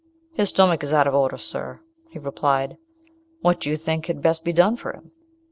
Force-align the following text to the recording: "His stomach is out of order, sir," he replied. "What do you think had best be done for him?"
"His 0.33 0.49
stomach 0.49 0.81
is 0.83 0.93
out 0.93 1.05
of 1.05 1.13
order, 1.13 1.37
sir," 1.37 1.79
he 2.09 2.17
replied. 2.17 2.77
"What 3.41 3.59
do 3.59 3.69
you 3.69 3.77
think 3.77 4.07
had 4.07 4.19
best 4.19 4.43
be 4.43 4.51
done 4.51 4.75
for 4.75 4.91
him?" 4.93 5.11